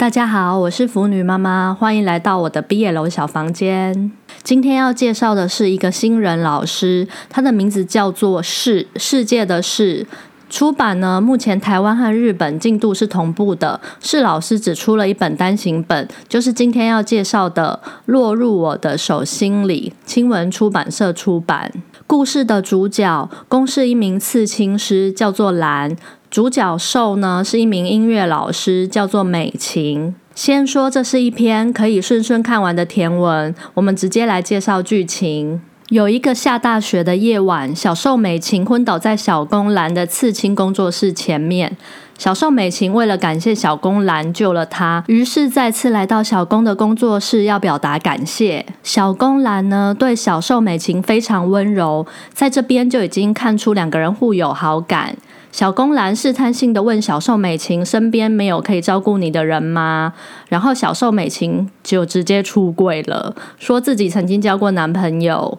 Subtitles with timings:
[0.00, 4.10] 大家好，我是腐女妈妈，欢迎来到我的毕业楼小房间。
[4.42, 10.06] 今天要介绍的是一个新人老师，他的名字叫做世世界的世。
[10.48, 13.78] 出版呢，目前台湾和日本进度是同步的。
[14.00, 21.70] 世老师只出了一本单行本，就是今天要介绍的《落入我的手心里》，青文出版社出版。
[22.06, 25.94] 故事的主角公是一名刺青师，叫做兰。
[26.30, 30.14] 主角寿呢是一名音乐老师，叫做美琴。
[30.32, 35.60] 先说这是一篇可以顺顺看完的甜文，我们直接来介绍剧情。
[35.88, 41.76] 有一个下大雪的夜晚，小寿美琴昏倒在小宫兰的刺青工作室前面。
[42.16, 48.64] 小寿美琴为了感谢小宫兰救了她，于是再次来到小宫的工作室，要表达感谢。
[48.84, 55.16] 小宫兰呢，对小寿美琴非常温柔，在这边就已经看出两个人互有好感。
[55.52, 60.12] 小公兰试探性的问小寿美琴：“身边没有可以照顾你的人吗？”
[60.48, 65.58] 然后小寿美琴就直接出柜了，说自己曾经交过男朋友。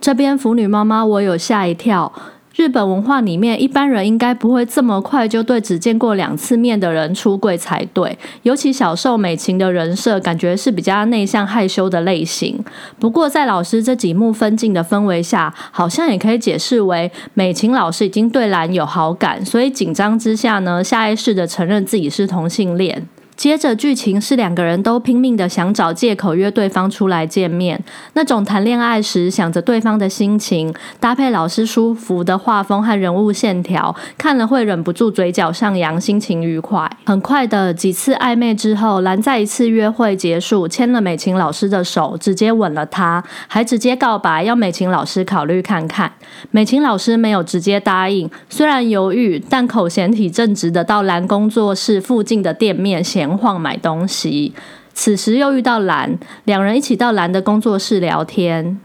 [0.00, 2.12] 这边腐女妈妈，我有吓一跳。
[2.58, 8.18] 日本文化里面，一般人应该不会这么快就对只见过两次面的人出柜才对。
[8.42, 12.58] 尤其小受美琴的人设，感觉是比较内向害羞的类型。
[12.98, 23.06] 不过在老师这几幕分镜的氛围下，好像也可以解释为美琴老师已经对兰有好感，所以紧张之下呢，下意识的承认自己是同性恋。
[23.38, 27.80] 接着剧情是两个人都拼命的想找借口约对方出来见面，
[28.14, 36.90] 那种谈恋爱时想着对方的心情，搭配老师舒服的画风和人物线条，看了会忍不住嘴角上扬，心情愉快。
[37.04, 46.10] 很快的几次暧昧之后，兰在一次约会结束，牵了美琴老师的手，直接吻了她，还直接告白要美琴老师考虑看看。
[46.50, 53.38] 美琴老师没有直接答应，虽然犹豫，但口嫌体正直的到兰工作室附近的店面显闲。
[53.38, 54.52] 晃买东西，
[54.92, 58.80] 此时又遇到蓝，两人一起到蓝的工作室聊天。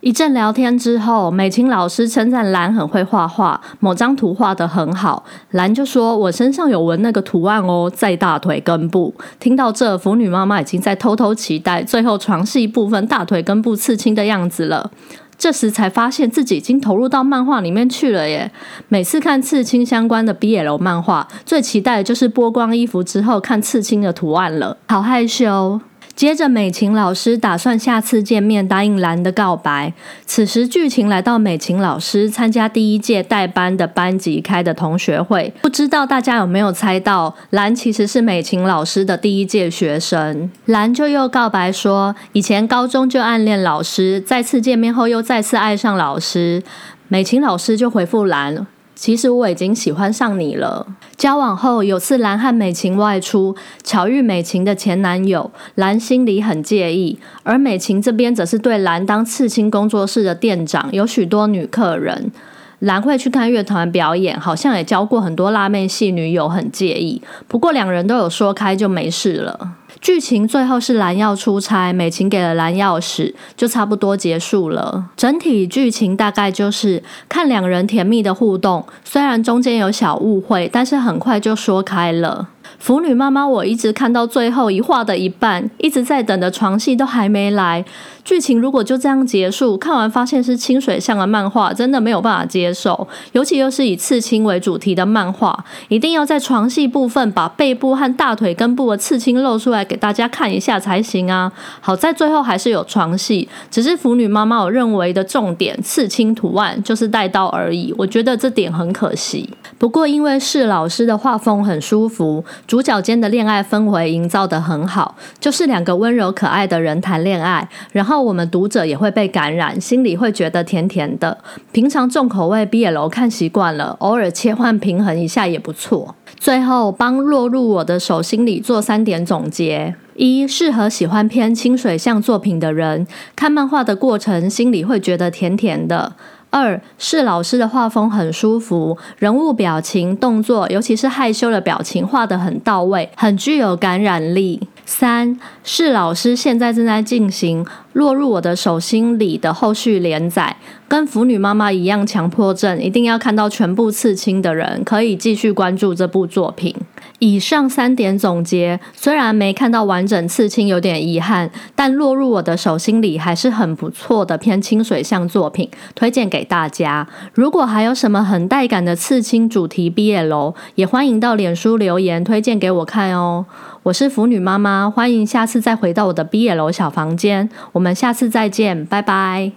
[0.00, 5.24] 一阵聊天之后，美琴老师称赞蓝很会画画，某张图画得很好。
[5.50, 14.90] 蓝就说：“我身上有纹那个图案哦，在大腿根部。”听到这，腐女妈妈已经在偷偷期待最后床戏部分大腿根部刺青的样子了。
[15.38, 18.50] 这时才发现自己已经投入到漫画里面去了耶！
[18.88, 25.80] 每次看刺青相关的 BL 漫画，最期待的就是剥光衣服之后看刺青的图案了，好害羞。
[26.18, 29.92] 接着，美琴老师打算下次见面答应兰的告白。
[30.26, 35.54] 此时，剧情来到美琴老师参加第一届代班的班级开的同学会。
[35.62, 40.50] 不知道大家有没有猜到，兰其实是美琴老师的第一届学生。
[40.64, 46.64] 兰就又告白说，以前高中就暗恋老师，再次见面后又再次爱上老师。
[47.06, 48.66] 美琴老师就回复兰。
[48.98, 50.84] 其实我已经喜欢上你了。
[51.16, 53.54] 交往后有次蓝和美琴外出，
[53.84, 57.16] 巧遇美琴的前男友，蓝心里很介意。
[57.44, 62.32] 而美琴这边则是对蓝当刺青工作室的店长，有许多女客人。
[62.80, 67.22] 蓝会去看乐团表演，好像也交过很多辣妹系女友，很介意。
[67.46, 69.74] 不过两人都有说开，就没事了。
[70.00, 75.10] 剧情最后是蓝要出差，美琴给了蓝钥匙，就差不多结束了。
[75.16, 82.48] 整体剧情大概就是看两人甜蜜的互动，虽然中间有小误会，但是很快就说开了。
[82.78, 87.84] 腐女妈妈，我一直看到最后一话的一半，一直在等的床戏都还没来。
[88.24, 93.06] 剧情如果就这样结束，看完发现是清水向的漫画，真的没有办法接受。
[93.32, 101.50] 尤其又是以刺青为主题的漫画，一定要在床戏部分把背部和大腿根部的刺青露出来给大家看一下才行啊！
[101.80, 109.48] 好在最后还是有床戏，只是腐女妈妈我认为的重点刺青图案就是带刀而已，我觉得这点很可惜。
[109.78, 112.44] 不过因为是老师的画风很舒服。
[112.68, 121.38] 主角间的恋爱氛围营造得很好，就是两个温柔可爱的人谈恋爱，然后我们读者也会被感染，心里会觉得甜甜的。
[121.72, 126.14] 平常重口味 BL 看习惯了，偶尔切换平衡一下也不错。
[126.36, 136.12] 最后帮落入我的手心里做三点总结：一、适合喜欢偏清水向作品的人，看漫画的过程心里会觉得甜甜的。
[136.50, 144.68] 二是老师的画风很舒服，人物表情、动作，尤其是害羞的表情画得很到位，很具有感染力。
[144.86, 147.66] 三是老师现在正在进行
[147.98, 150.56] 落入我的手心里的后续连载，
[150.86, 156.72] 跟腐女妈妈一样强迫症，一定要看到全部刺青的人，可以继续关注这部作品。
[157.18, 167.08] 以上三点总结，虽然没看到完整刺青有点遗憾，但落入我的手心里还是很不错的偏清水向作品，推荐给大家。
[167.34, 173.44] 如果还有什么很带感的刺青主题毕业楼，也欢迎到脸书留言推荐给我看哦。
[173.82, 179.50] 我是腐女妈妈，欢迎下次再回到我的毕业楼小房间，我们们下次再见，拜拜。